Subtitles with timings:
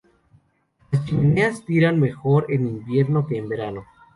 [0.91, 3.85] Las chimeneas tiran mejor en invierno que en verano.